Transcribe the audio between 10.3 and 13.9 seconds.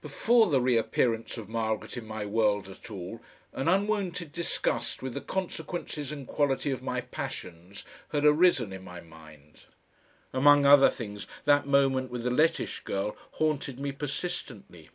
Among other things that moment with the Lettish girl haunted